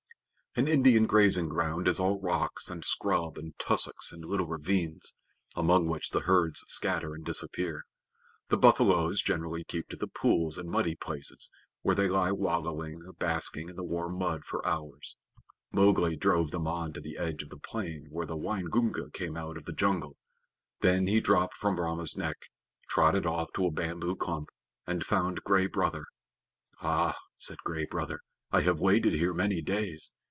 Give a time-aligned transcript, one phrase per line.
[0.53, 5.15] An Indian grazing ground is all rocks and scrub and tussocks and little ravines,
[5.55, 7.83] among which the herds scatter and disappear.
[8.49, 11.53] The buffaloes generally keep to the pools and muddy places,
[11.83, 15.15] where they lie wallowing or basking in the warm mud for hours.
[15.71, 19.55] Mowgli drove them on to the edge of the plain where the Waingunga came out
[19.55, 20.17] of the jungle;
[20.81, 22.35] then he dropped from Rama's neck,
[22.89, 24.49] trotted off to a bamboo clump,
[24.85, 26.03] and found Gray Brother.
[26.81, 28.19] "Ah," said Gray Brother,
[28.51, 30.13] "I have waited here very many days.